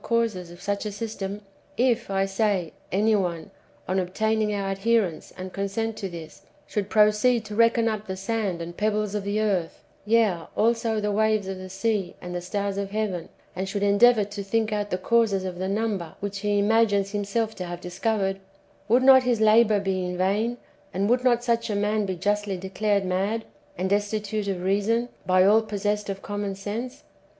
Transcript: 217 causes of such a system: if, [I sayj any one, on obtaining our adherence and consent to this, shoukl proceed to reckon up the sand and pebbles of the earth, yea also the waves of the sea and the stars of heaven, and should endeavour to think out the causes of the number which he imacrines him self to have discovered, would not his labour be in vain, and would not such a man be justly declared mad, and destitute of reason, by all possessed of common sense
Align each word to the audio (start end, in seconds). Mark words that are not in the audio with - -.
217 0.03 0.41
causes 0.41 0.49
of 0.51 0.59
such 0.59 0.83
a 0.83 0.91
system: 0.91 1.41
if, 1.77 2.09
[I 2.09 2.25
sayj 2.25 2.71
any 2.91 3.15
one, 3.15 3.51
on 3.87 3.99
obtaining 3.99 4.51
our 4.51 4.71
adherence 4.71 5.31
and 5.37 5.53
consent 5.53 5.95
to 5.97 6.09
this, 6.09 6.41
shoukl 6.67 6.89
proceed 6.89 7.45
to 7.45 7.53
reckon 7.55 7.87
up 7.87 8.07
the 8.07 8.15
sand 8.17 8.63
and 8.63 8.75
pebbles 8.75 9.13
of 9.13 9.23
the 9.23 9.39
earth, 9.39 9.83
yea 10.03 10.47
also 10.57 10.99
the 10.99 11.11
waves 11.11 11.47
of 11.47 11.59
the 11.59 11.69
sea 11.69 12.15
and 12.19 12.33
the 12.33 12.41
stars 12.41 12.79
of 12.79 12.89
heaven, 12.89 13.29
and 13.55 13.69
should 13.69 13.83
endeavour 13.83 14.23
to 14.23 14.41
think 14.41 14.73
out 14.73 14.89
the 14.89 14.97
causes 14.97 15.45
of 15.45 15.59
the 15.59 15.69
number 15.69 16.15
which 16.19 16.39
he 16.39 16.59
imacrines 16.63 17.11
him 17.11 17.23
self 17.23 17.53
to 17.53 17.63
have 17.65 17.79
discovered, 17.79 18.39
would 18.87 19.03
not 19.03 19.21
his 19.21 19.39
labour 19.39 19.79
be 19.79 20.03
in 20.03 20.17
vain, 20.17 20.57
and 20.95 21.11
would 21.11 21.23
not 21.23 21.43
such 21.43 21.69
a 21.69 21.75
man 21.75 22.07
be 22.07 22.15
justly 22.15 22.57
declared 22.57 23.05
mad, 23.05 23.45
and 23.77 23.91
destitute 23.91 24.47
of 24.47 24.63
reason, 24.63 25.09
by 25.27 25.43
all 25.45 25.61
possessed 25.61 26.09
of 26.09 26.23
common 26.23 26.55
sense 26.55 27.03